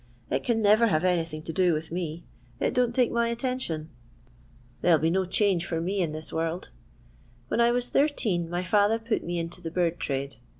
It 0.31 0.43
can 0.43 0.63
never 0.63 0.87
have 0.87 1.03
anything 1.03 1.43
to 1.43 1.53
do 1.53 1.75
with 1.75 1.91
me. 1.91 2.23
It 2.59 2.73
don't 2.73 2.95
take 2.95 3.11
my 3.11 3.27
attention. 3.27 3.89
There 4.81 4.89
'11 4.93 5.01
be 5.03 5.11
no 5.11 5.25
change 5.25 5.63
for 5.67 5.79
me 5.79 6.01
in 6.01 6.11
this 6.11 6.33
world. 6.33 6.71
When 7.49 7.61
I 7.61 7.69
was 7.71 7.89
thirteen 7.89 8.49
my 8.49 8.63
father 8.63 8.97
put 8.97 9.23
me 9.23 9.37
into 9.37 9.61
the 9.61 9.69
bird 9.69 9.99
trade. 9.99 10.37